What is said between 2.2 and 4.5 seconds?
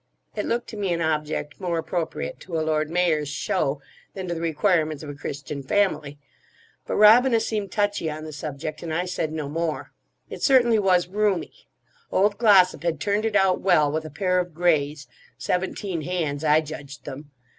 to a Lord Mayor's show than to the